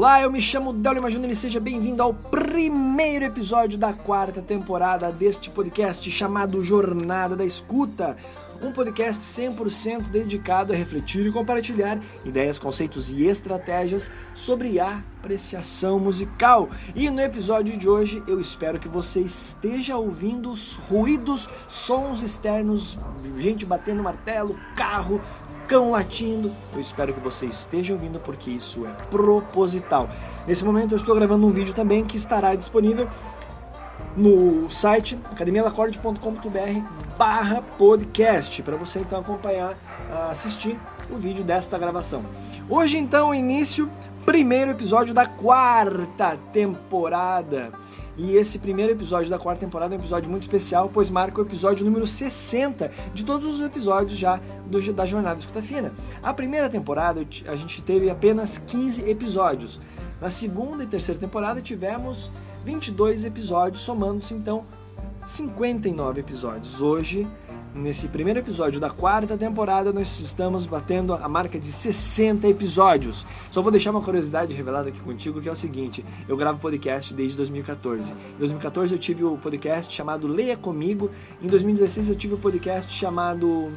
Olá, 0.00 0.22
eu 0.22 0.32
me 0.32 0.40
chamo 0.40 0.72
Delio 0.72 1.00
Imagino 1.00 1.26
e 1.30 1.36
seja 1.36 1.60
bem-vindo 1.60 2.02
ao 2.02 2.14
primeiro 2.14 3.22
episódio 3.22 3.78
da 3.78 3.92
quarta 3.92 4.40
temporada 4.40 5.12
deste 5.12 5.50
podcast 5.50 6.10
chamado 6.10 6.64
Jornada 6.64 7.36
da 7.36 7.44
Escuta. 7.44 8.16
Um 8.62 8.72
podcast 8.72 9.22
100% 9.22 10.10
dedicado 10.10 10.72
a 10.72 10.76
refletir 10.76 11.26
e 11.26 11.32
compartilhar 11.32 11.98
ideias, 12.26 12.58
conceitos 12.58 13.08
e 13.08 13.26
estratégias 13.26 14.12
sobre 14.34 14.78
apreciação 14.78 15.98
musical. 15.98 16.68
E 16.94 17.08
no 17.08 17.22
episódio 17.22 17.78
de 17.78 17.88
hoje 17.88 18.22
eu 18.28 18.38
espero 18.38 18.78
que 18.78 18.88
você 18.88 19.20
esteja 19.20 19.96
ouvindo 19.96 20.50
os 20.50 20.76
ruídos, 20.76 21.48
sons 21.68 22.22
externos, 22.22 22.98
gente 23.38 23.64
batendo 23.64 24.02
martelo, 24.02 24.58
carro, 24.76 25.22
cão 25.66 25.92
latindo. 25.92 26.52
Eu 26.74 26.80
espero 26.80 27.14
que 27.14 27.20
você 27.20 27.46
esteja 27.46 27.94
ouvindo 27.94 28.20
porque 28.20 28.50
isso 28.50 28.86
é 28.86 28.90
proposital. 29.06 30.10
Nesse 30.46 30.66
momento 30.66 30.92
eu 30.92 30.98
estou 30.98 31.14
gravando 31.14 31.46
um 31.46 31.50
vídeo 31.50 31.72
também 31.72 32.04
que 32.04 32.16
estará 32.16 32.54
disponível 32.54 33.08
no 34.14 34.68
site 34.70 35.18
academialacorde.com.br 35.32 37.09
barra 37.20 37.60
podcast 37.60 38.62
para 38.62 38.78
você 38.78 38.98
então 38.98 39.20
acompanhar, 39.20 39.76
assistir 40.30 40.80
o 41.10 41.18
vídeo 41.18 41.44
desta 41.44 41.76
gravação. 41.76 42.24
Hoje 42.66 42.96
então 42.96 43.34
início 43.34 43.90
primeiro 44.24 44.70
episódio 44.70 45.12
da 45.12 45.26
quarta 45.26 46.38
temporada. 46.50 47.72
E 48.16 48.34
esse 48.36 48.58
primeiro 48.58 48.92
episódio 48.92 49.28
da 49.28 49.38
quarta 49.38 49.60
temporada 49.66 49.94
é 49.94 49.98
um 49.98 50.00
episódio 50.00 50.30
muito 50.30 50.44
especial, 50.44 50.88
pois 50.90 51.10
marca 51.10 51.42
o 51.42 51.44
episódio 51.44 51.84
número 51.84 52.06
60 52.06 52.90
de 53.12 53.22
todos 53.22 53.46
os 53.46 53.60
episódios 53.60 54.18
já 54.18 54.40
do, 54.64 54.80
da 54.94 55.04
Jornada 55.04 55.38
Escuta 55.38 55.60
Fina. 55.60 55.92
A 56.22 56.32
primeira 56.32 56.70
temporada 56.70 57.20
a 57.20 57.56
gente 57.56 57.82
teve 57.82 58.08
apenas 58.08 58.56
15 58.56 59.02
episódios. 59.10 59.78
Na 60.22 60.30
segunda 60.30 60.84
e 60.84 60.86
terceira 60.86 61.20
temporada 61.20 61.60
tivemos 61.60 62.32
22 62.64 63.26
episódios, 63.26 63.82
somando-se 63.82 64.32
então 64.32 64.64
59 65.26 66.20
episódios. 66.20 66.80
Hoje 66.80 67.26
Nesse 67.72 68.08
primeiro 68.08 68.40
episódio 68.40 68.80
da 68.80 68.90
quarta 68.90 69.38
temporada, 69.38 69.92
nós 69.92 70.18
estamos 70.18 70.66
batendo 70.66 71.14
a 71.14 71.28
marca 71.28 71.56
de 71.56 71.70
60 71.70 72.48
episódios. 72.48 73.24
Só 73.48 73.62
vou 73.62 73.70
deixar 73.70 73.92
uma 73.92 74.02
curiosidade 74.02 74.52
revelada 74.52 74.88
aqui 74.88 74.98
contigo, 74.98 75.40
que 75.40 75.48
é 75.48 75.52
o 75.52 75.56
seguinte: 75.56 76.04
eu 76.28 76.36
gravo 76.36 76.58
podcast 76.58 77.14
desde 77.14 77.36
2014. 77.36 78.12
Em 78.12 78.38
2014 78.38 78.92
eu 78.92 78.98
tive 78.98 79.22
o 79.22 79.36
podcast 79.36 79.94
chamado 79.94 80.26
Leia 80.26 80.56
Comigo. 80.56 81.12
Em 81.40 81.46
2016 81.46 82.08
eu 82.08 82.16
tive 82.16 82.34
o 82.34 82.38
podcast 82.38 82.92
chamado 82.92 83.72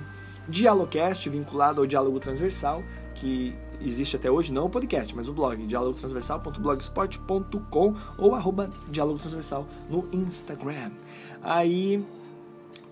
Dialogcast, 0.50 1.30
vinculado 1.30 1.80
ao 1.80 1.85
Diálogo 1.85 2.19
Transversal, 2.19 2.81
que 3.16 3.56
existe 3.81 4.16
até 4.16 4.31
hoje, 4.31 4.53
não 4.53 4.66
o 4.66 4.69
podcast, 4.69 5.16
mas 5.16 5.30
o 5.30 5.33
blog, 5.33 5.66
dialogotransversal.blogspot.com 5.66 7.95
ou 8.17 8.36
arroba 8.36 8.69
Diálogo 8.89 9.19
Transversal 9.19 9.66
no 9.89 10.08
Instagram. 10.11 10.92
Aí 11.41 12.06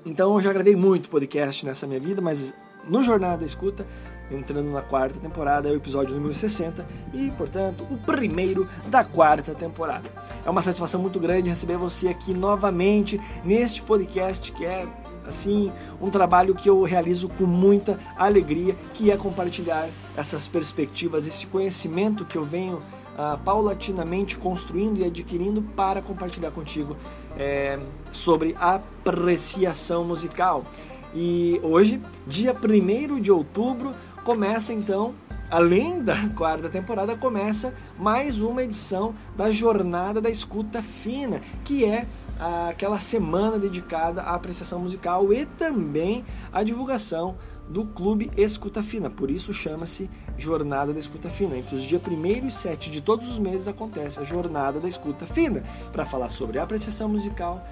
então 0.05 0.33
eu 0.33 0.41
já 0.41 0.51
gravei 0.51 0.75
muito 0.75 1.09
podcast 1.09 1.65
nessa 1.65 1.85
minha 1.85 1.99
vida, 1.99 2.21
mas 2.21 2.53
no 2.87 3.03
Jornada 3.03 3.45
Escuta, 3.45 3.85
entrando 4.31 4.71
na 4.71 4.81
quarta 4.81 5.19
temporada, 5.19 5.69
é 5.69 5.71
o 5.71 5.75
episódio 5.75 6.15
número 6.15 6.33
60 6.33 6.85
e, 7.13 7.29
portanto, 7.31 7.85
o 7.89 7.97
primeiro 7.97 8.67
da 8.87 9.03
quarta 9.03 9.53
temporada. 9.53 10.09
É 10.43 10.49
uma 10.49 10.61
satisfação 10.61 11.01
muito 11.01 11.19
grande 11.19 11.49
receber 11.49 11.77
você 11.77 12.07
aqui 12.07 12.33
novamente 12.33 13.21
neste 13.45 13.83
podcast 13.83 14.51
que 14.51 14.65
é 14.65 14.87
assim 15.31 15.71
um 15.99 16.09
trabalho 16.09 16.53
que 16.53 16.69
eu 16.69 16.83
realizo 16.83 17.27
com 17.29 17.45
muita 17.45 17.99
alegria, 18.15 18.75
que 18.93 19.09
é 19.09 19.17
compartilhar 19.17 19.89
essas 20.15 20.47
perspectivas, 20.47 21.25
esse 21.25 21.47
conhecimento 21.47 22.23
que 22.23 22.37
eu 22.37 22.45
venho 22.45 22.75
uh, 22.77 23.37
paulatinamente 23.43 24.37
construindo 24.37 24.99
e 24.99 25.03
adquirindo 25.03 25.61
para 25.61 26.01
compartilhar 26.01 26.51
contigo 26.51 26.95
é, 27.37 27.79
sobre 28.11 28.55
apreciação 28.59 30.03
musical. 30.03 30.65
E 31.13 31.59
hoje, 31.63 32.01
dia 32.25 32.55
1 32.55 33.19
de 33.19 33.31
outubro, 33.31 33.93
começa 34.23 34.73
então, 34.73 35.13
além 35.49 36.01
da 36.01 36.15
quarta 36.35 36.69
temporada, 36.69 37.15
começa 37.15 37.73
mais 37.97 38.41
uma 38.41 38.63
edição 38.63 39.13
da 39.35 39.51
Jornada 39.51 40.21
da 40.21 40.29
Escuta 40.29 40.81
Fina, 40.81 41.41
que 41.63 41.83
é 41.85 42.05
aquela 42.41 42.99
semana 42.99 43.59
dedicada 43.59 44.23
à 44.23 44.33
apreciação 44.33 44.79
musical 44.79 45.31
e 45.31 45.45
também 45.45 46.25
à 46.51 46.63
divulgação 46.63 47.37
do 47.69 47.85
Clube 47.85 48.31
Escuta 48.35 48.81
Fina, 48.81 49.09
por 49.09 49.29
isso 49.29 49.53
chama-se 49.53 50.09
Jornada 50.37 50.91
da 50.91 50.99
Escuta 50.99 51.29
Fina. 51.29 51.55
Entre 51.55 51.75
os 51.75 51.83
dias 51.83 52.01
1 52.05 52.47
e 52.47 52.51
7 52.51 52.89
de 52.89 52.99
todos 52.99 53.29
os 53.29 53.37
meses 53.37 53.67
acontece 53.67 54.19
a 54.19 54.23
Jornada 54.23 54.79
da 54.79 54.87
Escuta 54.87 55.25
Fina, 55.25 55.63
para 55.91 56.05
falar 56.05 56.29
sobre 56.29 56.57
a 56.57 56.63
apreciação 56.63 57.07
musical 57.07 57.63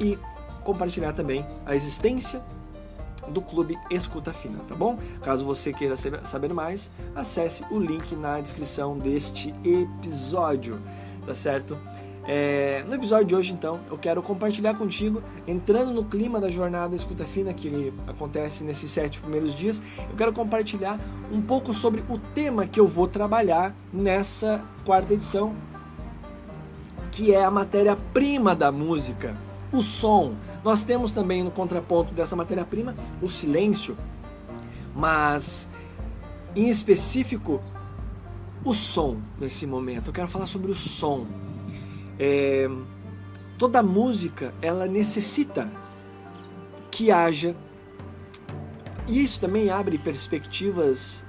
e 0.00 0.18
compartilhar 0.64 1.12
também 1.12 1.46
a 1.64 1.76
existência 1.76 2.42
do 3.28 3.40
Clube 3.40 3.78
Escuta 3.90 4.32
Fina, 4.32 4.58
tá 4.66 4.74
bom? 4.74 4.98
Caso 5.22 5.44
você 5.44 5.72
queira 5.72 5.94
saber 5.96 6.52
mais, 6.52 6.90
acesse 7.14 7.64
o 7.70 7.78
link 7.78 8.16
na 8.16 8.40
descrição 8.40 8.98
deste 8.98 9.54
episódio, 9.64 10.80
tá 11.24 11.34
certo? 11.34 11.78
É, 12.26 12.84
no 12.86 12.94
episódio 12.94 13.26
de 13.26 13.34
hoje, 13.34 13.52
então, 13.52 13.80
eu 13.90 13.96
quero 13.96 14.22
compartilhar 14.22 14.74
contigo, 14.74 15.22
entrando 15.46 15.92
no 15.92 16.04
clima 16.04 16.40
da 16.40 16.50
jornada 16.50 16.94
Escuta 16.94 17.24
Fina 17.24 17.52
que 17.54 17.92
acontece 18.06 18.62
nesses 18.62 18.90
sete 18.90 19.20
primeiros 19.20 19.54
dias, 19.54 19.80
eu 19.98 20.16
quero 20.16 20.32
compartilhar 20.32 21.00
um 21.32 21.40
pouco 21.40 21.72
sobre 21.72 22.04
o 22.08 22.18
tema 22.18 22.66
que 22.66 22.78
eu 22.78 22.86
vou 22.86 23.08
trabalhar 23.08 23.74
nessa 23.92 24.62
quarta 24.84 25.14
edição, 25.14 25.54
que 27.10 27.34
é 27.34 27.42
a 27.42 27.50
matéria-prima 27.50 28.54
da 28.54 28.70
música, 28.70 29.36
o 29.72 29.82
som. 29.82 30.34
Nós 30.62 30.82
temos 30.82 31.10
também 31.12 31.42
no 31.42 31.50
contraponto 31.50 32.12
dessa 32.12 32.36
matéria-prima 32.36 32.94
o 33.22 33.28
silêncio, 33.28 33.96
mas 34.94 35.66
em 36.54 36.68
específico 36.68 37.62
o 38.62 38.74
som 38.74 39.16
nesse 39.40 39.66
momento. 39.66 40.08
Eu 40.08 40.12
quero 40.12 40.28
falar 40.28 40.46
sobre 40.46 40.70
o 40.70 40.74
som 40.74 41.26
é, 42.22 42.68
toda 43.56 43.82
música 43.82 44.52
ela 44.60 44.86
necessita 44.86 45.72
que 46.90 47.10
haja 47.10 47.56
e 49.08 49.24
isso 49.24 49.40
também 49.40 49.70
abre 49.70 49.96
perspectivas 49.96 51.24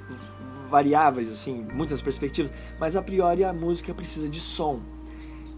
variáveis 0.70 1.32
assim 1.32 1.66
muitas 1.74 2.02
perspectivas 2.02 2.52
mas 2.78 2.98
a 2.98 3.02
priori 3.02 3.46
a 3.46 3.54
música 3.54 3.94
precisa 3.94 4.28
de 4.28 4.40
som. 4.40 4.82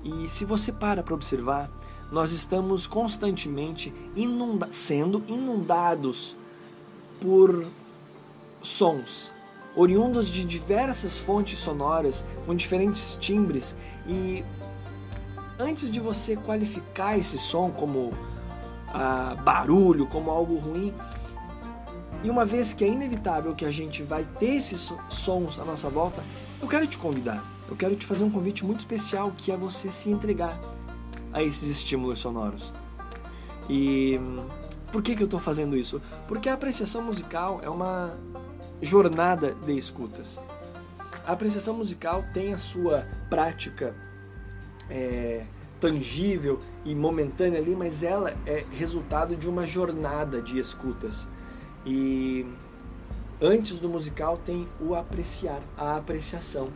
E 0.03 0.29
se 0.29 0.45
você 0.45 0.71
para 0.71 1.01
para 1.01 1.16
observar 1.16 1.71
nós 2.11 2.31
estamos 2.31 2.85
constantemente 2.85 3.91
inunda 4.15 4.67
sendo 4.69 5.23
inundados 5.27 6.38
por 7.19 7.65
sons 8.61 9.31
oriundos 9.75 10.27
de 10.27 10.45
diversas 10.45 11.17
fontes 11.17 11.57
sonoras 11.57 12.23
com 12.45 12.53
diferentes 12.53 13.17
timbres 13.19 13.75
e 14.07 14.44
antes 15.59 15.90
de 15.90 16.00
você 16.00 16.36
qualificar 16.36 17.18
esse 17.18 17.38
som 17.38 17.72
como 17.72 18.14
ah, 18.88 19.36
barulho, 19.44 20.06
como 20.08 20.30
algo 20.30 20.58
ruim, 20.58 20.94
e 22.24 22.30
uma 22.30 22.46
vez 22.46 22.74
que 22.74 22.86
é 22.86 22.88
inevitável 22.88 23.53
que 23.53 23.66
a 23.66 23.72
gente 23.72 24.02
vai 24.02 24.25
ter 24.40 24.56
esses 24.56 24.94
sons 25.09 25.59
à 25.59 25.66
nossa 25.66 25.90
volta, 25.90 26.24
eu 26.62 26.68
quero 26.68 26.88
te 26.88 26.97
convidar, 26.97 27.44
eu 27.68 27.75
quero 27.75 27.96
te 27.96 28.06
fazer 28.06 28.24
um 28.24 28.30
convite 28.30 28.66
muito 28.66 28.80
especial 28.80 29.34
que 29.36 29.52
é 29.52 29.58
você 29.58 29.92
se 29.92 30.09
entregar 30.09 30.58
a 31.34 31.44
esses 31.44 31.68
estímulos 31.69 32.19
sonoros. 32.19 32.74
E 33.69 34.19
por 34.92 35.02
que, 35.02 35.16
que 35.16 35.24
eu 35.24 35.25
estou 35.25 35.40
fazendo 35.40 35.75
isso? 35.75 36.02
Porque 36.28 36.47
a 36.47 36.53
apreciação 36.53 37.02
musical 37.02 37.59
é 37.62 37.69
uma 37.69 38.16
jornada 38.81 39.54
de 39.66 39.77
escutas. 39.77 40.42
A 41.25 41.33
apreciação 41.33 41.74
musical 41.74 42.24
tem 42.33 42.54
a 42.54 42.57
sua 42.57 43.06
prática 43.30 43.95
é, 44.94 45.44
tangível 45.81 46.60
e 46.86 46.94
momentânea 46.94 47.60
ali, 47.60 47.75
mas 47.75 48.04
ela 48.04 48.36
é 48.45 48.63
resultado 48.72 49.36
de 49.36 49.50
uma 49.50 49.66
jornada 49.66 50.40
de 50.40 50.60
escutas. 50.60 51.28
E 51.84 52.45
antes 53.42 53.80
do 53.80 53.90
musical 53.90 54.40
tem 54.45 54.69
o 54.80 54.94
apreciar, 54.94 55.62
a 55.75 55.98
apreciação. 55.98 56.69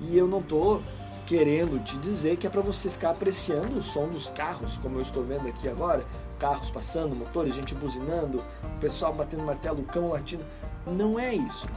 E 0.00 0.16
eu 0.16 0.26
não 0.26 0.42
tô 0.42 0.80
querendo 1.26 1.82
te 1.84 1.96
dizer 1.98 2.36
que 2.36 2.46
é 2.46 2.50
para 2.50 2.62
você 2.62 2.90
ficar 2.90 3.10
apreciando 3.10 3.76
o 3.76 3.82
som 3.82 4.08
dos 4.08 4.28
carros, 4.30 4.78
como 4.78 4.96
eu 4.96 5.02
estou 5.02 5.22
vendo 5.22 5.46
aqui 5.46 5.68
agora, 5.68 6.04
carros 6.38 6.70
passando, 6.70 7.14
motores, 7.14 7.54
gente 7.54 7.74
buzinando, 7.74 8.42
o 8.62 8.80
pessoal 8.80 9.12
batendo 9.12 9.42
martelo, 9.42 9.80
o 9.80 9.84
cão 9.84 10.08
latindo. 10.08 10.44
Não 10.86 11.18
é 11.18 11.34
isso. 11.34 11.68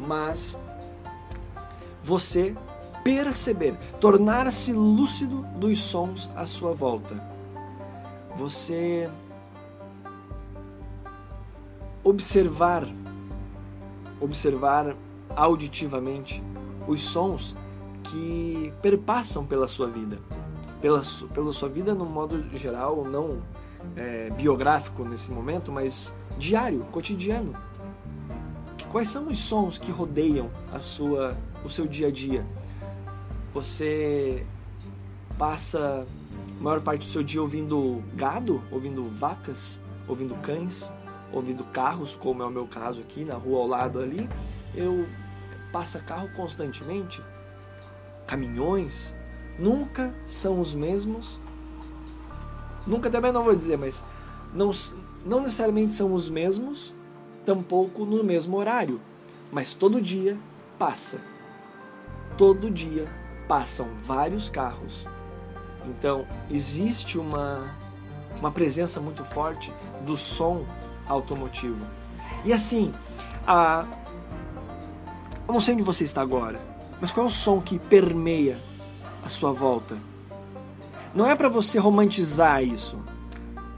Mas 0.00 0.58
você 2.02 2.54
perceber, 3.04 3.76
tornar-se 4.00 4.72
lúcido 4.72 5.42
dos 5.56 5.80
sons 5.80 6.30
à 6.36 6.46
sua 6.46 6.72
volta. 6.72 7.14
Você 8.36 9.10
observar, 12.04 12.86
observar 14.20 14.96
auditivamente 15.34 16.42
os 16.86 17.00
sons 17.00 17.56
que 18.04 18.72
perpassam 18.82 19.44
pela 19.44 19.68
sua 19.68 19.88
vida. 19.88 20.18
Pela, 20.80 21.00
pela 21.32 21.52
sua 21.52 21.68
vida 21.68 21.94
no 21.94 22.04
modo 22.04 22.42
geral, 22.56 23.04
não 23.04 23.40
é, 23.96 24.30
biográfico 24.30 25.04
nesse 25.04 25.30
momento, 25.30 25.70
mas 25.70 26.14
diário, 26.38 26.80
cotidiano. 26.90 27.54
Quais 28.90 29.08
são 29.08 29.28
os 29.28 29.38
sons 29.38 29.78
que 29.78 29.90
rodeiam 29.90 30.50
a 30.72 30.80
sua, 30.80 31.36
o 31.64 31.68
seu 31.68 31.86
dia 31.86 32.08
a 32.08 32.10
dia? 32.10 32.44
Você 33.54 34.46
passa 35.38 36.06
a 36.58 36.62
maior 36.62 36.80
parte 36.80 37.06
do 37.06 37.10
seu 37.10 37.22
dia 37.22 37.42
ouvindo 37.42 38.02
gado, 38.14 38.62
ouvindo 38.70 39.06
vacas, 39.08 39.80
ouvindo 40.08 40.34
cães, 40.36 40.92
ouvindo 41.32 41.64
carros, 41.64 42.16
como 42.16 42.42
é 42.42 42.46
o 42.46 42.50
meu 42.50 42.66
caso 42.66 43.02
aqui 43.02 43.24
na 43.24 43.34
rua 43.34 43.60
ao 43.60 43.66
lado 43.66 44.00
ali. 44.00 44.28
Eu 44.74 45.06
passa 45.70 46.00
carro 46.00 46.30
constantemente, 46.34 47.22
caminhões, 48.26 49.14
nunca 49.58 50.14
são 50.24 50.60
os 50.60 50.74
mesmos. 50.74 51.38
Nunca 52.86 53.10
também 53.10 53.32
não 53.32 53.44
vou 53.44 53.54
dizer, 53.54 53.76
mas 53.76 54.02
não, 54.54 54.70
não 55.24 55.40
necessariamente 55.40 55.94
são 55.94 56.14
os 56.14 56.30
mesmos, 56.30 56.94
tampouco 57.44 58.04
no 58.04 58.24
mesmo 58.24 58.56
horário, 58.56 59.00
mas 59.50 59.74
todo 59.74 60.00
dia 60.00 60.38
passa. 60.78 61.20
Todo 62.36 62.70
dia 62.70 63.21
passam 63.52 63.86
vários 64.00 64.48
carros. 64.48 65.06
Então, 65.84 66.26
existe 66.50 67.18
uma, 67.18 67.76
uma 68.38 68.50
presença 68.50 68.98
muito 68.98 69.26
forte 69.26 69.70
do 70.06 70.16
som 70.16 70.64
automotivo. 71.06 71.84
E 72.46 72.52
assim, 72.54 72.94
a, 73.46 73.84
eu 75.46 75.52
não 75.52 75.60
sei 75.60 75.74
onde 75.74 75.82
você 75.82 76.02
está 76.02 76.22
agora, 76.22 76.62
mas 76.98 77.10
qual 77.10 77.26
é 77.26 77.28
o 77.28 77.30
som 77.30 77.60
que 77.60 77.78
permeia 77.78 78.58
a 79.22 79.28
sua 79.28 79.52
volta? 79.52 79.98
Não 81.14 81.26
é 81.26 81.36
para 81.36 81.50
você 81.50 81.78
romantizar 81.78 82.64
isso. 82.64 82.98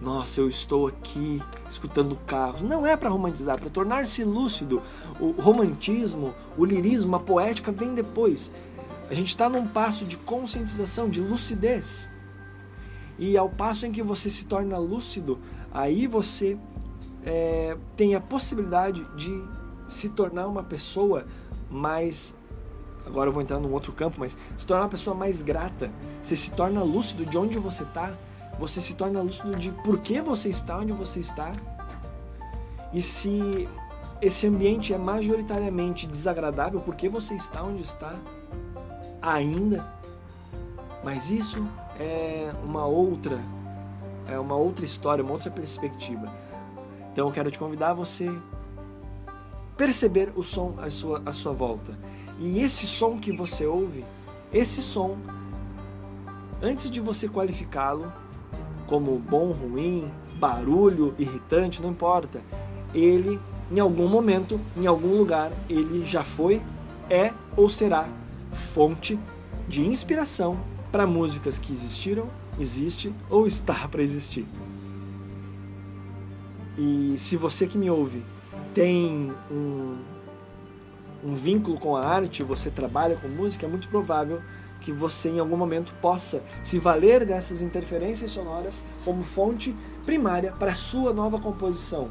Nossa, 0.01 0.41
eu 0.41 0.49
estou 0.49 0.87
aqui 0.87 1.43
escutando 1.69 2.17
carros. 2.27 2.63
Não 2.63 2.87
é 2.87 2.97
para 2.97 3.11
romantizar, 3.11 3.59
para 3.59 3.71
tornar-se 3.71 4.23
lúcido. 4.23 4.81
O 5.19 5.33
romantismo, 5.33 6.33
o 6.57 6.65
lirismo, 6.65 7.17
a 7.17 7.19
poética 7.19 7.73
vem 7.73 7.93
depois. 7.93 8.53
A 9.11 9.15
gente 9.15 9.29
está 9.29 9.49
num 9.49 9.67
passo 9.67 10.05
de 10.05 10.17
conscientização, 10.17 11.09
de 11.09 11.21
lucidez. 11.21 12.11
E 13.19 13.37
ao 13.37 13.49
passo 13.49 13.87
em 13.87 13.93
que 13.93 14.03
você 14.03 14.29
se 14.29 14.47
torna 14.47 14.77
lúcido, 14.79 15.39
aí 15.73 16.07
você 16.07 16.59
é, 17.25 17.77
tem 17.97 18.15
a 18.15 18.21
possibilidade 18.21 19.05
de 19.17 19.45
se 19.87 20.09
tornar 20.09 20.47
uma 20.47 20.63
pessoa 20.63 21.27
mais. 21.71 22.35
Agora 23.07 23.29
eu 23.29 23.33
vou 23.33 23.43
entrar 23.43 23.61
num 23.61 23.73
outro 23.73 23.93
campo, 23.93 24.17
mas 24.19 24.37
se 24.57 24.67
tornar 24.67 24.85
uma 24.85 24.91
pessoa 24.91 25.15
mais 25.15 25.43
grata. 25.43 25.91
Você 26.21 26.35
se 26.35 26.53
torna 26.53 26.83
lúcido 26.83 27.27
de 27.27 27.37
onde 27.37 27.59
você 27.59 27.83
está. 27.83 28.15
Você 28.59 28.81
se 28.81 28.95
torna 28.95 29.21
lúcido 29.21 29.55
de 29.57 29.71
por 29.71 29.99
que 29.99 30.21
você 30.21 30.49
está 30.49 30.79
onde 30.79 30.93
você 30.93 31.21
está. 31.21 31.53
E 32.93 33.03
se 33.03 33.69
esse 34.23 34.47
ambiente 34.47 34.95
é 34.95 34.99
majoritariamente 34.99 36.07
desagradável, 36.07 36.81
por 36.81 36.95
que 36.95 37.09
você 37.09 37.35
está 37.35 37.63
onde 37.63 37.83
está 37.83 38.15
ainda? 39.33 39.87
Mas 41.03 41.31
isso 41.31 41.67
é 41.99 42.53
uma 42.65 42.87
outra, 42.87 43.39
é 44.27 44.39
uma 44.39 44.57
outra 44.57 44.85
história, 44.85 45.25
uma 45.25 45.33
outra 45.33 45.51
perspectiva. 45.51 46.33
Então 47.13 47.27
eu 47.29 47.33
quero 47.33 47.51
te 47.51 47.59
convidar 47.59 47.91
a 47.91 47.95
você 47.95 48.31
perceber 49.77 50.33
o 50.37 50.43
som 50.43 50.75
à 50.79 50.91
sua, 50.91 51.23
à 51.25 51.33
sua 51.33 51.53
volta. 51.53 51.97
E 52.39 52.61
esse 52.61 52.87
som 52.87 53.19
que 53.19 53.33
você 53.33 53.67
ouve, 53.67 54.05
esse 54.53 54.81
som, 54.81 55.17
antes 56.63 56.91
de 56.91 57.01
você 57.01 57.29
qualificá-lo 57.29 58.13
como 58.87 59.19
bom, 59.19 59.53
ruim, 59.53 60.11
barulho, 60.37 61.15
irritante, 61.19 61.81
não 61.81 61.91
importa, 61.91 62.41
ele 62.93 63.41
em 63.71 63.81
algum 63.81 64.09
momento, 64.09 64.61
em 64.77 64.87
algum 64.87 65.17
lugar, 65.17 65.51
ele 65.69 66.05
já 66.05 66.23
foi, 66.23 66.61
é 67.09 67.33
ou 67.57 67.69
será 67.69 68.07
fonte 68.55 69.19
de 69.69 69.87
inspiração 69.87 70.59
para 70.91 71.07
músicas 71.07 71.59
que 71.59 71.73
existiram, 71.73 72.29
existe 72.59 73.13
ou 73.29 73.47
está 73.47 73.89
para 73.89 74.03
existir. 74.03 74.47
E 76.79 77.15
se 77.19 77.37
você 77.37 77.67
que 77.67 77.79
me 77.79 77.91
ouve 77.91 78.25
tem 78.73 79.33
um, 79.51 79.97
um 81.25 81.35
vínculo 81.35 81.79
com 81.79 81.97
a 81.97 82.05
arte, 82.05 82.43
você 82.43 82.71
trabalha 82.71 83.17
com 83.17 83.29
música, 83.29 83.67
é 83.67 83.69
muito 83.69 83.89
provável 83.89 84.43
que 84.81 84.93
você 84.93 85.31
em 85.31 85.39
algum 85.39 85.57
momento 85.57 85.95
possa 86.01 86.43
se 86.63 86.79
valer 86.79 87.25
dessas 87.25 87.63
interferências 87.63 88.31
sonoras 88.33 88.83
como 89.05 89.23
fonte 89.23 89.75
primária 90.05 90.53
para 90.53 90.73
a 90.73 90.75
sua 90.75 91.13
nova 91.13 91.39
composição. 91.39 92.11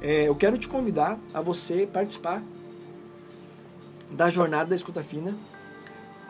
É, 0.00 0.28
eu 0.28 0.34
quero 0.34 0.56
te 0.56 0.68
convidar 0.68 1.18
a 1.34 1.40
você 1.40 1.86
participar 1.86 2.42
da 4.10 4.28
jornada 4.28 4.70
da 4.70 4.74
escuta 4.74 5.02
fina, 5.02 5.34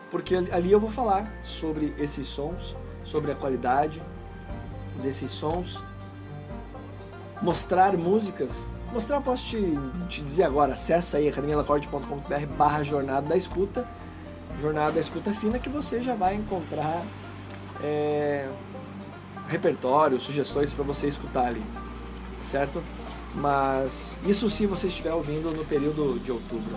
porque 0.09 0.35
ali 0.35 0.71
eu 0.71 0.79
vou 0.79 0.91
falar 0.91 1.31
sobre 1.43 1.93
esses 1.97 2.27
sons, 2.27 2.75
sobre 3.03 3.31
a 3.31 3.35
qualidade 3.35 4.01
desses 5.01 5.31
sons, 5.31 5.83
mostrar 7.41 7.97
músicas. 7.97 8.69
Mostrar, 8.91 9.21
posso 9.21 9.47
te, 9.47 9.73
te 10.09 10.21
dizer 10.21 10.43
agora, 10.43 10.73
acessa 10.73 11.17
aí 11.17 11.29
academialacorde.com.br 11.29 12.45
barra 12.57 12.83
jornada 12.83 13.25
da 13.25 13.37
escuta, 13.37 13.87
jornada 14.59 14.91
da 14.91 14.99
escuta 14.99 15.31
fina, 15.31 15.57
que 15.59 15.69
você 15.69 16.01
já 16.01 16.13
vai 16.13 16.35
encontrar 16.35 17.01
é, 17.81 18.49
repertório, 19.47 20.19
sugestões 20.19 20.73
para 20.73 20.83
você 20.83 21.07
escutar 21.07 21.47
ali, 21.47 21.63
certo? 22.43 22.83
Mas 23.33 24.17
isso 24.25 24.49
se 24.49 24.65
você 24.65 24.87
estiver 24.87 25.13
ouvindo 25.13 25.51
no 25.51 25.63
período 25.63 26.19
de 26.19 26.33
outubro. 26.33 26.75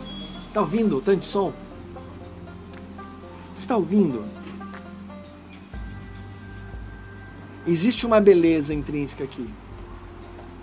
Tá 0.54 0.60
ouvindo 0.60 1.00
tanto 1.00 1.26
som? 1.26 1.52
Você 3.56 3.64
está 3.64 3.76
ouvindo? 3.76 4.24
Existe 7.66 8.06
uma 8.06 8.20
beleza 8.20 8.72
intrínseca 8.72 9.24
aqui. 9.24 9.50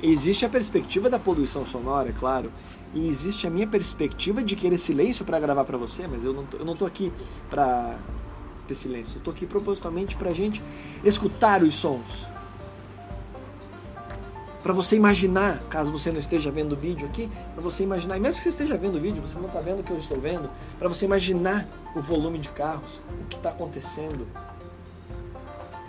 Existe 0.02 0.46
a 0.46 0.50
perspectiva 0.50 1.10
da 1.10 1.20
poluição 1.20 1.66
sonora, 1.66 2.08
é 2.08 2.14
claro, 2.14 2.54
e 2.94 3.10
existe 3.10 3.46
a 3.46 3.50
minha 3.50 3.68
perspectiva 3.68 4.42
de 4.42 4.56
querer 4.56 4.78
silêncio 4.78 5.26
para 5.26 5.38
gravar 5.42 5.66
para 5.66 5.78
você, 5.78 6.08
mas 6.08 6.24
eu 6.24 6.32
não, 6.32 6.46
tô, 6.46 6.58
eu 6.58 6.66
não 6.66 6.76
tô 6.76 6.86
aqui 6.86 7.12
para 7.50 8.00
ter 8.70 8.76
silêncio, 8.76 9.18
eu 9.18 9.24
tô 9.24 9.30
aqui 9.30 9.46
propositalmente 9.46 10.16
para 10.16 10.32
gente 10.32 10.64
escutar 11.04 11.62
os 11.64 11.76
sons. 11.76 12.31
Para 14.62 14.74
você 14.74 14.96
imaginar, 14.96 15.60
caso 15.70 15.92
você 15.92 16.12
não 16.12 16.20
esteja 16.20 16.52
vendo 16.52 16.74
o 16.74 16.76
vídeo 16.76 17.08
aqui, 17.08 17.30
para 17.54 17.64
você 17.64 17.84
imaginar, 17.84 18.18
e 18.18 18.20
mesmo 18.20 18.38
que 18.38 18.44
você 18.44 18.50
esteja 18.50 18.78
vendo 18.78 18.96
o 18.96 19.00
vídeo, 19.00 19.22
você 19.22 19.40
não 19.40 19.48
está 19.48 19.60
vendo 19.60 19.80
o 19.80 19.84
que 19.84 19.92
eu 19.92 19.98
estou 19.98 20.20
vendo, 20.20 20.50
para 20.78 20.88
você 20.88 21.06
imaginar 21.06 21.68
o 21.96 22.02
volume 22.02 22.38
de 22.38 22.50
carros, 22.50 23.02
o 23.24 23.26
que 23.28 23.38
está 23.38 23.50
acontecendo. 23.50 24.28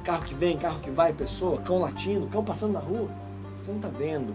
Carro 0.05 0.25
que 0.25 0.35
vem, 0.35 0.57
carro 0.57 0.81
que 0.81 0.91
vai, 0.91 1.13
pessoa, 1.13 1.61
cão 1.61 1.81
latindo, 1.81 2.27
cão 2.29 2.43
passando 2.43 2.73
na 2.73 2.81
rua. 2.81 3.09
Você 3.61 3.71
não 3.71 3.79
está 3.79 3.89
vendo. 3.89 4.35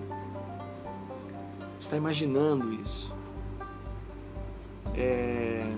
Você 1.78 1.82
está 1.82 1.98
imaginando 1.98 2.74
isso. 2.74 3.14
É... 4.96 5.70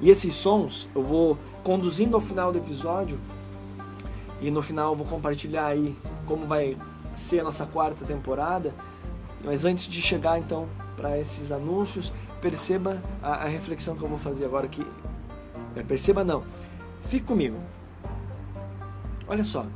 E 0.00 0.10
esses 0.10 0.34
sons 0.34 0.88
eu 0.94 1.02
vou 1.02 1.38
conduzindo 1.64 2.14
ao 2.14 2.20
final 2.20 2.52
do 2.52 2.58
episódio 2.58 3.18
e 4.40 4.50
no 4.50 4.62
final 4.62 4.92
eu 4.92 4.96
vou 4.96 5.06
compartilhar 5.06 5.66
aí 5.66 5.96
como 6.26 6.46
vai 6.46 6.76
ser 7.16 7.40
a 7.40 7.44
nossa 7.44 7.66
quarta 7.66 8.04
temporada. 8.04 8.72
Mas 9.44 9.64
antes 9.64 9.86
de 9.86 10.00
chegar 10.00 10.38
então 10.38 10.68
para 10.96 11.18
esses 11.18 11.50
anúncios, 11.50 12.12
perceba 12.40 13.02
a, 13.22 13.34
a, 13.34 13.44
reflexão 13.46 13.96
que 13.96 14.02
eu 14.02 14.08
vou 14.08 14.18
fazer 14.18 14.44
agora 14.44 14.66
aqui. 14.66 14.86
É, 15.74 15.82
perceba 15.82 16.24
não. 16.24 16.44
Fique 17.04 17.26
comigo. 17.26 17.58
Olha 19.28 19.44
só. 19.44 19.66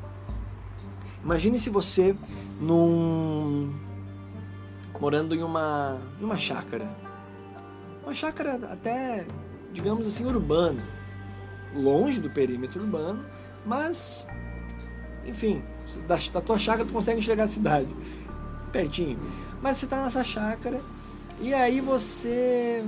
Imagine 1.23 1.59
se 1.59 1.69
você 1.69 2.17
num 2.61 3.73
morando 4.99 5.35
em 5.35 5.43
uma 5.43 5.99
uma 6.21 6.37
chácara. 6.37 6.89
Uma 8.03 8.15
chácara 8.15 8.55
até, 8.73 9.27
digamos 9.73 10.07
assim, 10.07 10.25
urbana, 10.25 10.83
longe 11.75 12.21
do 12.21 12.31
perímetro 12.31 12.83
urbano, 12.83 13.25
mas 13.65 14.27
enfim, 15.27 15.63
da, 16.07 16.17
da 16.33 16.41
tua 16.41 16.59
chácara 16.59 16.85
tu 16.85 16.93
consegue 16.93 17.19
enxergar 17.19 17.45
a 17.45 17.49
cidade 17.49 17.95
pertinho. 18.71 19.19
Mas 19.61 19.77
você 19.77 19.87
está 19.87 20.03
nessa 20.03 20.25
chácara 20.25 20.81
e 21.41 21.53
aí 21.53 21.81
você 21.81 22.85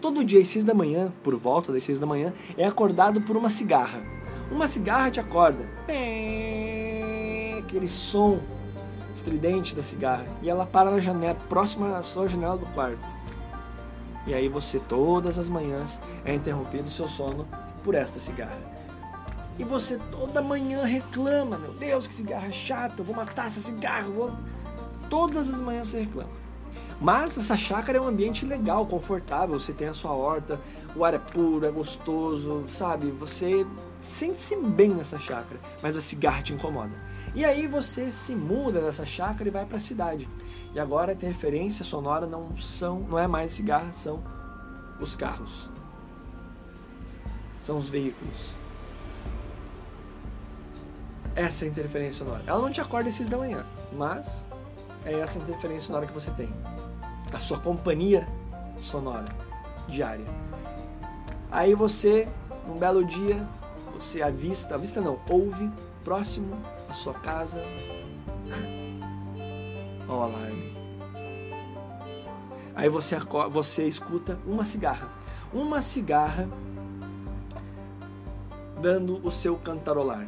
todo 0.00 0.24
dia 0.24 0.40
às 0.40 0.48
seis 0.48 0.64
da 0.64 0.74
manhã, 0.74 1.12
por 1.22 1.34
volta 1.36 1.72
das 1.72 1.82
seis 1.82 1.98
da 1.98 2.06
manhã, 2.06 2.32
é 2.56 2.64
acordado 2.64 3.20
por 3.20 3.36
uma 3.36 3.48
cigarra. 3.48 4.00
Uma 4.50 4.68
cigarra 4.68 5.10
te 5.10 5.20
acorda. 5.20 5.68
Aquele 7.58 7.88
som 7.88 8.40
estridente 9.14 9.74
da 9.74 9.82
cigarra 9.82 10.24
e 10.42 10.48
ela 10.48 10.64
para 10.64 10.90
na 10.90 11.00
janela, 11.00 11.34
próxima 11.48 11.98
à 11.98 12.02
sua 12.02 12.28
janela 12.28 12.56
do 12.56 12.66
quarto. 12.66 13.00
E 14.26 14.34
aí 14.34 14.48
você 14.48 14.78
todas 14.78 15.38
as 15.38 15.48
manhãs 15.48 16.00
é 16.24 16.34
interrompido 16.34 16.88
seu 16.88 17.08
sono 17.08 17.46
por 17.82 17.94
esta 17.94 18.18
cigarra. 18.18 18.77
E 19.58 19.64
você 19.64 19.98
toda 20.10 20.40
manhã 20.40 20.84
reclama, 20.84 21.58
meu 21.58 21.72
Deus, 21.72 22.06
que 22.06 22.14
cigarra 22.14 22.50
chata, 22.52 22.94
eu 22.98 23.04
vou 23.04 23.14
matar 23.14 23.46
essa 23.46 23.60
cigarra, 23.60 24.08
vou... 24.08 24.32
todas 25.10 25.50
as 25.50 25.60
manhãs 25.60 25.88
você 25.88 26.00
reclama. 26.00 26.30
Mas 27.00 27.38
essa 27.38 27.56
chácara 27.56 27.98
é 27.98 28.00
um 28.00 28.08
ambiente 28.08 28.44
legal, 28.44 28.84
confortável, 28.86 29.58
você 29.58 29.72
tem 29.72 29.88
a 29.88 29.94
sua 29.94 30.12
horta, 30.12 30.60
o 30.96 31.04
ar 31.04 31.14
é 31.14 31.18
puro, 31.18 31.64
é 31.64 31.70
gostoso, 31.70 32.64
sabe? 32.68 33.10
Você 33.12 33.64
sente-se 34.02 34.56
bem 34.56 34.90
nessa 34.90 35.18
chácara, 35.18 35.60
mas 35.80 35.96
a 35.96 36.00
cigarra 36.00 36.42
te 36.42 36.52
incomoda. 36.52 36.92
E 37.34 37.44
aí 37.44 37.68
você 37.68 38.10
se 38.10 38.34
muda 38.34 38.80
dessa 38.80 39.06
chácara 39.06 39.48
e 39.48 39.52
vai 39.52 39.64
para 39.64 39.76
a 39.76 39.80
cidade. 39.80 40.28
E 40.74 40.80
agora 40.80 41.12
a 41.12 41.14
interferência 41.14 41.84
sonora 41.84 42.26
não 42.26 42.56
são, 42.56 43.00
não 43.00 43.18
é 43.18 43.28
mais 43.28 43.52
cigarra, 43.52 43.92
são 43.92 44.22
os 45.00 45.14
carros. 45.14 45.70
São 47.58 47.78
os 47.78 47.88
veículos. 47.88 48.56
Essa 51.38 51.64
interferência 51.64 52.24
sonora. 52.24 52.42
Ela 52.44 52.60
não 52.60 52.68
te 52.68 52.80
acorda 52.80 53.08
às 53.08 53.14
seis 53.14 53.28
da 53.28 53.38
manhã, 53.38 53.64
mas 53.92 54.44
é 55.06 55.12
essa 55.20 55.38
interferência 55.38 55.86
sonora 55.86 56.04
que 56.04 56.12
você 56.12 56.32
tem. 56.32 56.52
A 57.32 57.38
sua 57.38 57.60
companhia 57.60 58.26
sonora 58.76 59.26
diária. 59.86 60.24
Aí 61.48 61.76
você, 61.76 62.28
um 62.68 62.76
belo 62.76 63.04
dia, 63.04 63.46
você 63.94 64.20
avista, 64.20 64.74
avista 64.74 65.00
não, 65.00 65.20
ouve 65.30 65.70
próximo 66.02 66.60
à 66.88 66.92
sua 66.92 67.14
casa 67.14 67.62
o 70.08 70.12
alarme. 70.12 70.76
Aí 72.74 72.88
você, 72.88 73.16
você 73.48 73.86
escuta 73.86 74.40
uma 74.44 74.64
cigarra. 74.64 75.08
Uma 75.52 75.80
cigarra 75.80 76.48
dando 78.82 79.24
o 79.24 79.30
seu 79.30 79.56
cantarolar. 79.56 80.26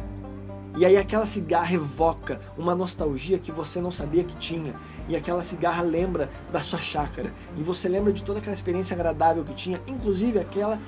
E 0.76 0.86
aí 0.86 0.96
aquela 0.96 1.26
cigarra 1.26 1.74
evoca 1.74 2.40
uma 2.56 2.74
nostalgia 2.74 3.38
que 3.38 3.50
você 3.50 3.80
não 3.80 3.90
sabia 3.90 4.22
que 4.22 4.36
tinha. 4.36 4.74
E 5.08 5.16
aquela 5.16 5.42
cigarra 5.42 5.82
lembra 5.82 6.30
da 6.52 6.60
sua 6.60 6.78
chácara. 6.78 7.32
E 7.56 7.62
você 7.62 7.88
lembra 7.88 8.12
de 8.12 8.24
toda 8.24 8.38
aquela 8.38 8.54
experiência 8.54 8.94
agradável 8.94 9.44
que 9.44 9.54
tinha, 9.54 9.80
inclusive 9.86 10.38
aquela 10.38 10.78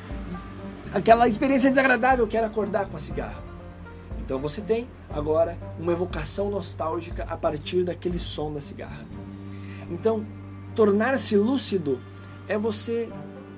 aquela 0.94 1.26
experiência 1.26 1.70
desagradável 1.70 2.26
que 2.26 2.36
era 2.36 2.46
acordar 2.46 2.86
com 2.86 2.96
a 2.96 3.00
cigarra. 3.00 3.42
Então 4.24 4.38
você 4.38 4.60
tem 4.60 4.88
agora 5.10 5.58
uma 5.78 5.92
evocação 5.92 6.50
nostálgica 6.50 7.24
a 7.28 7.36
partir 7.36 7.82
daquele 7.82 8.18
som 8.18 8.52
da 8.52 8.60
cigarra. 8.60 9.04
Então, 9.90 10.24
tornar-se 10.74 11.36
lúcido 11.36 11.98
é 12.46 12.56
você 12.56 13.10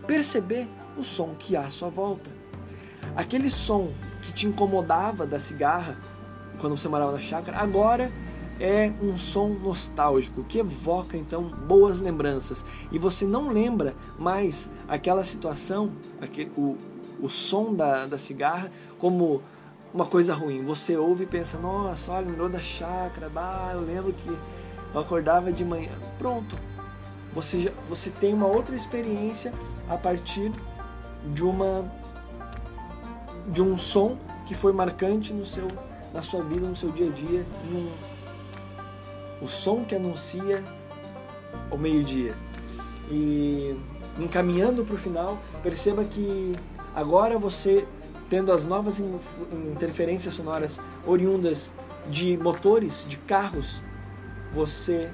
perceber 0.07 0.69
o 0.97 1.03
som 1.03 1.35
que 1.39 1.57
há 1.57 1.63
à 1.63 1.71
sua 1.71 1.89
volta. 1.89 2.31
Aquele 3.15 3.51
som 3.51 3.93
que 4.23 4.33
te 4.33 4.47
incomodava 4.47 5.27
da 5.27 5.39
cigarra 5.39 5.99
quando 6.61 6.77
você 6.77 6.89
morava 6.89 7.13
na 7.13 7.21
chácara, 7.21 7.59
agora 7.59 8.11
é 8.61 8.93
um 9.03 9.17
som 9.17 9.49
nostálgico 9.49 10.45
que 10.45 10.59
evoca 10.59 11.17
então 11.17 11.43
boas 11.43 12.01
lembranças 12.01 12.65
e 12.93 12.99
você 12.99 13.25
não 13.25 13.51
lembra 13.51 13.95
mais 14.19 14.71
aquela 14.87 15.25
situação, 15.25 15.93
aquele, 16.21 16.51
o, 16.57 16.77
o 17.21 17.29
som 17.29 17.75
da, 17.75 18.07
da 18.07 18.19
cigarra 18.19 18.71
como 18.99 19.43
uma 19.93 20.07
coisa 20.07 20.35
ruim. 20.35 20.63
Você 20.65 20.97
ouve 20.97 21.25
e 21.25 21.27
pensa, 21.27 21.59
nossa, 21.59 22.13
olha, 22.13 22.27
lembrou 22.27 22.49
da 22.49 22.61
chácara, 22.61 23.29
bah, 23.29 23.71
eu 23.73 23.81
lembro 23.81 24.13
que 24.13 24.29
eu 24.29 25.01
acordava 25.01 25.53
de 25.53 25.65
manhã. 25.65 25.93
Pronto. 26.19 26.59
Você, 27.33 27.61
já, 27.61 27.71
você 27.89 28.11
tem 28.11 28.33
uma 28.33 28.47
outra 28.47 28.77
experiência 28.77 29.53
a 29.89 29.97
partir 29.97 30.53
de 31.33 31.45
uma 31.45 31.85
de 33.49 33.63
um 33.63 33.77
som 33.77 34.17
que 34.47 34.55
foi 34.55 34.73
marcante 34.73 35.33
no 35.33 35.45
seu 35.45 35.69
na 36.15 36.23
sua 36.23 36.45
vida, 36.45 36.65
no 36.65 36.77
seu 36.77 36.93
dia 36.93 37.09
a 37.09 37.11
dia, 37.11 37.45
num, 37.69 37.91
o 39.43 39.49
som 39.49 39.85
que 39.85 39.97
anuncia 39.97 40.65
o 41.73 41.77
meio-dia. 41.77 42.37
E 43.11 43.77
encaminhando 44.19 44.85
para 44.85 44.95
o 44.95 44.99
final, 44.99 45.39
perceba 45.61 46.05
que 46.05 46.53
agora 46.95 47.37
você 47.37 47.85
tendo 48.31 48.53
as 48.53 48.65
novas 48.65 49.01
interferências 49.73 50.37
sonoras 50.37 50.81
oriundas 51.05 51.73
de 52.09 52.39
motores, 52.39 53.05
de 53.09 53.19
carros, 53.19 53.83
você 54.53 55.11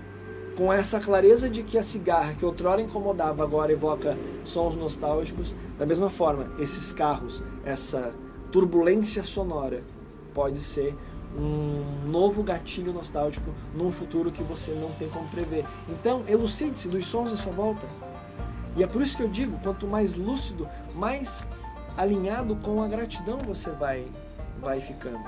com 0.56 0.70
essa 0.70 1.00
clareza 1.00 1.48
de 1.48 1.62
que 1.62 1.78
a 1.78 1.82
cigarra 1.82 2.34
que 2.34 2.44
outrora 2.44 2.82
incomodava 2.82 3.42
agora 3.42 3.72
evoca 3.72 4.18
sons 4.44 4.74
nostálgicos, 4.76 5.56
da 5.78 5.86
mesma 5.86 6.10
forma, 6.10 6.52
esses 6.58 6.92
carros, 6.92 7.42
essa 7.64 8.12
turbulência 8.52 9.24
sonora 9.24 9.82
pode 10.30 10.58
ser 10.60 10.96
um 11.36 12.08
novo 12.08 12.42
gatilho 12.42 12.92
nostálgico 12.92 13.54
num 13.74 13.90
futuro 13.90 14.32
que 14.32 14.42
você 14.42 14.72
não 14.72 14.90
tem 14.92 15.08
como 15.08 15.28
prever. 15.28 15.64
Então, 15.88 16.24
elucide-se 16.26 16.88
dos 16.88 17.06
sons 17.06 17.32
à 17.32 17.36
sua 17.36 17.52
volta. 17.52 17.86
E 18.76 18.82
é 18.82 18.86
por 18.86 19.02
isso 19.02 19.16
que 19.16 19.22
eu 19.22 19.28
digo, 19.28 19.58
quanto 19.62 19.86
mais 19.86 20.14
lúcido, 20.14 20.68
mais 20.94 21.46
alinhado 21.96 22.56
com 22.56 22.82
a 22.82 22.88
gratidão 22.88 23.38
você 23.38 23.70
vai, 23.70 24.06
vai 24.60 24.80
ficando. 24.80 25.20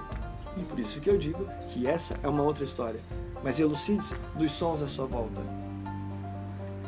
E 0.57 0.63
por 0.63 0.79
isso 0.79 1.01
que 1.01 1.09
eu 1.09 1.19
digo 1.19 1.47
que 1.69 1.87
essa 1.87 2.19
é 2.23 2.29
uma 2.29 2.43
outra 2.43 2.65
história. 2.65 3.01
Mas 3.43 3.59
elucide-se 3.59 4.15
dos 4.37 4.53
sons 4.53 4.83
à 4.83 4.87
sua 4.87 5.07
volta. 5.07 5.41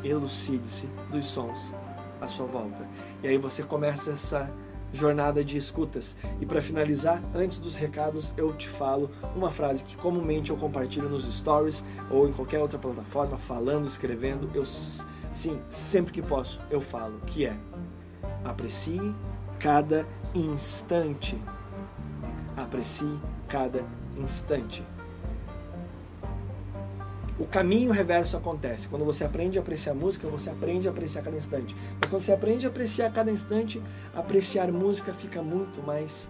Elucide-se 0.03 0.87
dos 1.11 1.25
sons 1.25 1.73
à 2.21 2.27
sua 2.27 2.45
volta. 2.45 2.87
E 3.23 3.27
aí 3.27 3.37
você 3.37 3.63
começa 3.63 4.11
essa 4.11 4.49
jornada 4.95 5.43
de 5.43 5.57
escutas. 5.57 6.15
E 6.39 6.45
para 6.45 6.61
finalizar, 6.61 7.21
antes 7.33 7.59
dos 7.59 7.75
recados, 7.75 8.33
eu 8.37 8.53
te 8.53 8.67
falo 8.67 9.09
uma 9.35 9.51
frase 9.51 9.83
que 9.83 9.95
comumente 9.97 10.51
eu 10.51 10.57
compartilho 10.57 11.09
nos 11.09 11.25
stories 11.25 11.83
ou 12.09 12.27
em 12.27 12.33
qualquer 12.33 12.59
outra 12.59 12.79
plataforma, 12.79 13.37
falando, 13.37 13.87
escrevendo. 13.87 14.49
Eu 14.53 14.65
sim, 14.65 15.59
sempre 15.69 16.13
que 16.13 16.21
posso, 16.21 16.61
eu 16.69 16.81
falo, 16.81 17.19
que 17.25 17.45
é: 17.45 17.55
aprecie 18.43 19.13
cada 19.59 20.07
instante. 20.33 21.37
Aprecie 22.55 23.19
cada 23.47 23.83
instante. 24.17 24.85
O 27.37 27.45
caminho 27.45 27.91
reverso 27.91 28.37
acontece. 28.37 28.87
Quando 28.87 29.03
você 29.03 29.25
aprende 29.25 29.57
a 29.57 29.61
apreciar 29.61 29.93
música, 29.93 30.27
você 30.27 30.49
aprende 30.49 30.87
a 30.87 30.91
apreciar 30.91 31.21
cada 31.21 31.35
instante. 31.35 31.75
Mas 31.99 32.09
quando 32.09 32.21
você 32.21 32.31
aprende 32.31 32.65
a 32.65 32.69
apreciar 32.69 33.11
cada 33.11 33.29
instante, 33.29 33.81
apreciar 34.13 34.71
música 34.71 35.11
fica 35.11 35.41
muito 35.41 35.81
mais 35.81 36.29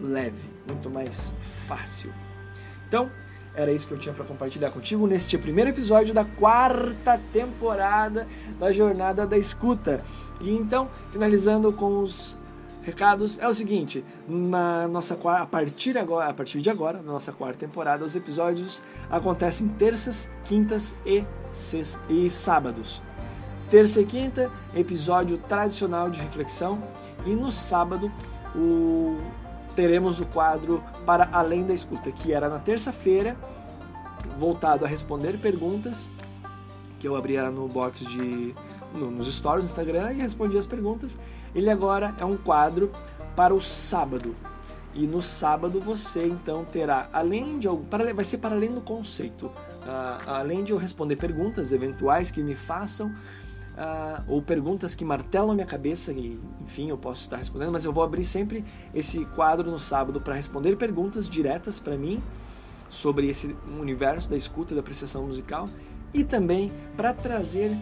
leve, 0.00 0.48
muito 0.68 0.88
mais 0.88 1.34
fácil. 1.66 2.12
Então, 2.86 3.10
era 3.54 3.72
isso 3.72 3.88
que 3.88 3.94
eu 3.94 3.98
tinha 3.98 4.14
para 4.14 4.24
compartilhar 4.24 4.70
contigo 4.70 5.06
neste 5.06 5.36
primeiro 5.36 5.70
episódio 5.70 6.14
da 6.14 6.24
quarta 6.24 7.20
temporada 7.32 8.26
da 8.58 8.70
Jornada 8.72 9.26
da 9.26 9.36
Escuta. 9.36 10.02
E 10.40 10.50
então, 10.50 10.88
finalizando 11.10 11.72
com 11.72 12.00
os 12.02 12.38
recados 12.82 13.38
é 13.38 13.48
o 13.48 13.54
seguinte, 13.54 14.04
na 14.28 14.88
nossa 14.88 15.18
a 15.24 15.46
partir 15.46 15.98
agora, 15.98 16.28
a 16.28 16.34
partir 16.34 16.60
de 16.60 16.70
agora, 16.70 16.98
na 16.98 17.12
nossa 17.12 17.32
quarta 17.32 17.58
temporada, 17.58 18.04
os 18.04 18.16
episódios 18.16 18.82
acontecem 19.10 19.68
terças, 19.68 20.28
quintas 20.44 20.94
e 21.04 21.24
e 22.08 22.30
sábados. 22.30 23.02
Terça 23.68 24.00
e 24.00 24.06
quinta, 24.06 24.50
episódio 24.74 25.38
tradicional 25.38 26.10
de 26.10 26.20
reflexão 26.20 26.82
e 27.26 27.30
no 27.30 27.52
sábado 27.52 28.10
o 28.54 29.18
teremos 29.76 30.20
o 30.20 30.26
quadro 30.26 30.82
para 31.06 31.28
além 31.32 31.64
da 31.64 31.72
escuta, 31.72 32.10
que 32.10 32.32
era 32.32 32.48
na 32.48 32.58
terça-feira, 32.58 33.36
voltado 34.38 34.84
a 34.84 34.88
responder 34.88 35.38
perguntas 35.38 36.10
que 36.98 37.08
eu 37.08 37.16
abria 37.16 37.50
no 37.50 37.66
box 37.66 38.04
de 38.04 38.54
no, 38.92 39.10
nos 39.10 39.32
stories 39.34 39.64
do 39.64 39.70
Instagram 39.70 40.12
e 40.12 40.20
respondia 40.20 40.60
as 40.60 40.66
perguntas. 40.66 41.18
Ele 41.54 41.70
agora 41.70 42.14
é 42.18 42.24
um 42.24 42.36
quadro 42.36 42.90
para 43.36 43.54
o 43.54 43.60
sábado. 43.60 44.34
E 44.94 45.06
no 45.06 45.22
sábado 45.22 45.80
você 45.80 46.26
então 46.26 46.64
terá, 46.64 47.08
além 47.12 47.58
de 47.58 47.68
algo, 47.68 47.86
vai 48.14 48.24
ser 48.24 48.38
para 48.38 48.54
além 48.54 48.72
do 48.72 48.80
conceito, 48.80 49.46
uh, 49.46 49.52
além 50.26 50.64
de 50.64 50.72
eu 50.72 50.78
responder 50.78 51.16
perguntas 51.16 51.72
eventuais 51.72 52.30
que 52.30 52.42
me 52.42 52.56
façam, 52.56 53.06
uh, 53.06 54.22
ou 54.26 54.42
perguntas 54.42 54.94
que 54.94 55.04
martelam 55.04 55.54
minha 55.54 55.66
cabeça, 55.66 56.12
e 56.12 56.40
enfim, 56.60 56.90
eu 56.90 56.98
posso 56.98 57.22
estar 57.22 57.36
respondendo, 57.36 57.70
mas 57.70 57.84
eu 57.84 57.92
vou 57.92 58.02
abrir 58.02 58.24
sempre 58.24 58.64
esse 58.92 59.24
quadro 59.26 59.70
no 59.70 59.78
sábado 59.78 60.20
para 60.20 60.34
responder 60.34 60.76
perguntas 60.76 61.28
diretas 61.28 61.78
para 61.78 61.96
mim 61.96 62.20
sobre 62.88 63.28
esse 63.28 63.56
universo 63.78 64.28
da 64.28 64.36
escuta 64.36 64.72
e 64.72 64.74
da 64.74 64.80
apreciação 64.80 65.24
musical, 65.24 65.68
e 66.12 66.24
também 66.24 66.72
para 66.96 67.14
trazer 67.14 67.76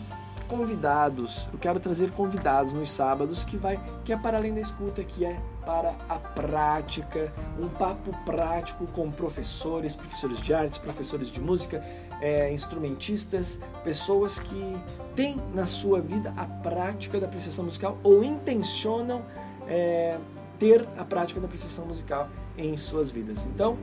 convidados. 0.49 1.49
Eu 1.52 1.59
quero 1.59 1.78
trazer 1.78 2.11
convidados 2.12 2.73
nos 2.73 2.90
sábados 2.90 3.45
que 3.45 3.57
vai 3.57 3.78
que 4.05 4.12
é 4.12 4.17
para 4.17 4.38
além 4.38 4.55
da 4.55 4.61
escuta, 4.61 5.05
que 5.05 5.25
é 5.25 5.38
para 5.64 5.95
a 6.09 6.17
prática, 6.17 7.33
um 7.61 7.69
papo 7.69 8.11
prático 8.25 8.87
com 8.87 9.11
professores, 9.11 9.95
professores 9.95 10.40
de 10.40 10.55
artes, 10.55 10.78
professores 10.78 11.31
de 11.31 11.40
música, 11.40 11.85
é, 12.21 12.50
instrumentistas, 12.52 13.61
pessoas 13.85 14.38
que 14.38 14.76
têm 15.14 15.37
na 15.55 15.67
sua 15.67 16.00
vida 16.00 16.33
a 16.37 16.47
prática 16.47 17.21
da 17.21 17.26
apreciação 17.26 17.67
musical 17.67 17.99
ou 18.02 18.25
intencionam 18.25 19.23
é, 19.69 20.19
ter 20.59 20.88
a 20.97 21.05
prática 21.05 21.38
da 21.38 21.47
apreciação 21.47 21.87
musical 21.87 22.28
em 22.57 22.76
suas 22.76 23.11
vidas. 23.11 23.47
Então, 23.47 23.76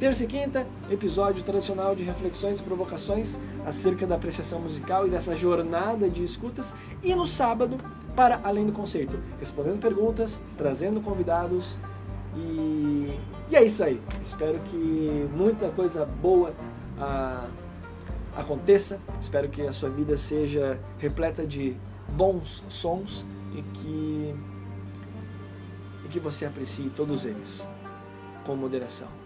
terça 0.00 0.24
e 0.24 0.26
quinta, 0.26 0.66
episódio 0.90 1.44
tradicional 1.44 1.94
de 1.94 2.02
reflexões 2.02 2.58
e 2.58 2.62
provocações 2.62 3.38
acerca 3.66 4.06
da 4.06 4.14
apreciação 4.14 4.58
musical 4.58 5.06
e 5.06 5.10
dessa 5.10 5.36
jornada 5.36 6.08
de 6.08 6.24
escutas. 6.24 6.74
E 7.04 7.14
no 7.14 7.26
sábado, 7.26 7.76
para 8.16 8.40
além 8.42 8.64
do 8.64 8.72
conceito, 8.72 9.20
respondendo 9.38 9.78
perguntas, 9.78 10.40
trazendo 10.56 11.02
convidados. 11.02 11.76
E, 12.34 13.14
e 13.50 13.54
é 13.54 13.62
isso 13.62 13.84
aí. 13.84 14.00
Espero 14.18 14.58
que 14.60 15.28
muita 15.34 15.68
coisa 15.68 16.06
boa 16.06 16.54
ah, 16.98 17.46
aconteça. 18.34 18.98
Espero 19.20 19.50
que 19.50 19.60
a 19.66 19.72
sua 19.72 19.90
vida 19.90 20.16
seja 20.16 20.80
repleta 20.98 21.46
de 21.46 21.76
bons 22.08 22.64
sons 22.70 23.26
e 23.54 23.62
que 23.62 24.34
que 26.10 26.18
você 26.18 26.44
aprecie 26.44 26.90
todos 26.90 27.24
eles 27.24 27.68
com 28.44 28.56
moderação. 28.56 29.19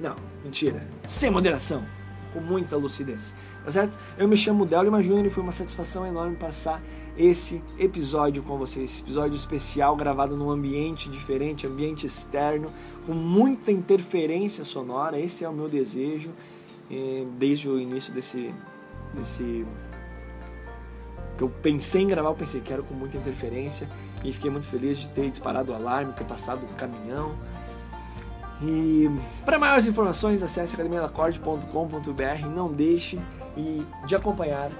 Não, 0.00 0.16
mentira. 0.44 0.86
Sem 1.06 1.30
moderação. 1.30 1.84
Com 2.32 2.40
muita 2.40 2.76
lucidez. 2.76 3.34
Tá 3.64 3.70
certo? 3.70 3.98
Eu 4.16 4.28
me 4.28 4.36
chamo 4.36 4.66
Delima 4.66 5.02
Júnior 5.02 5.26
e 5.26 5.30
foi 5.30 5.42
uma 5.42 5.52
satisfação 5.52 6.06
enorme 6.06 6.36
passar 6.36 6.82
esse 7.16 7.62
episódio 7.78 8.42
com 8.42 8.56
vocês. 8.58 8.90
Esse 8.90 9.02
episódio 9.02 9.34
especial 9.34 9.96
gravado 9.96 10.36
num 10.36 10.50
ambiente 10.50 11.10
diferente, 11.10 11.66
ambiente 11.66 12.06
externo, 12.06 12.70
com 13.06 13.12
muita 13.12 13.72
interferência 13.72 14.64
sonora. 14.64 15.18
Esse 15.18 15.44
é 15.44 15.48
o 15.48 15.52
meu 15.52 15.68
desejo 15.68 16.30
eh, 16.90 17.24
desde 17.38 17.68
o 17.68 17.78
início 17.78 18.12
desse, 18.12 18.54
desse 19.14 19.66
que 21.38 21.44
eu 21.44 21.48
pensei 21.48 22.02
em 22.02 22.06
gravar, 22.08 22.30
eu 22.30 22.34
pensei, 22.34 22.60
quero 22.60 22.82
com 22.82 22.94
muita 22.94 23.16
interferência 23.16 23.88
e 24.24 24.32
fiquei 24.32 24.50
muito 24.50 24.66
feliz 24.66 24.98
de 24.98 25.08
ter 25.10 25.30
disparado 25.30 25.70
o 25.70 25.74
alarme, 25.74 26.12
ter 26.12 26.24
passado 26.24 26.64
o 26.64 26.74
caminhão. 26.74 27.38
E 28.62 29.08
para 29.44 29.58
maiores 29.58 29.86
informações, 29.86 30.42
acesse 30.42 30.74
academialacorde.com.br, 30.74 32.46
não 32.54 32.72
deixe 32.72 33.18
de 34.06 34.16
acompanhar 34.16 34.70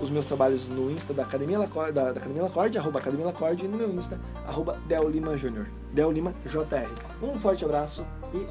os 0.00 0.10
meus 0.10 0.26
trabalhos 0.26 0.68
no 0.68 0.90
Insta 0.90 1.12
da 1.12 1.24
Academia 1.24 1.58
Lacorde, 1.58 1.92
da, 1.92 2.04
da 2.12 2.18
Academia 2.20 2.42
Lacorde, 2.42 2.78
arroba 2.78 2.98
Academia 3.00 3.26
Lacorde, 3.26 3.64
e 3.64 3.68
no 3.68 3.76
meu 3.76 3.90
Insta, 3.90 4.18
arroba 4.46 4.78
Del 4.86 5.08
Lima 5.08 5.34
Del 5.92 6.12
Lima 6.12 6.32
JR. 6.46 6.88
Um 7.22 7.38
forte 7.38 7.64
abraço 7.64 8.06
e 8.32 8.46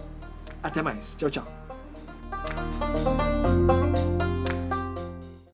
até 0.61 0.81
mais. 0.81 1.15
Tchau, 1.17 1.29
tchau. 1.29 1.47